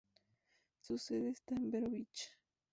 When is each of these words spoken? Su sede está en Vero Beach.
Su 0.79 0.97
sede 0.97 1.29
está 1.29 1.53
en 1.53 1.69
Vero 1.69 1.87
Beach. 1.91 2.31